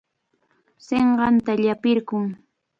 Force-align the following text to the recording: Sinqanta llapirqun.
Sinqanta 0.85 1.51
llapirqun. 1.61 2.25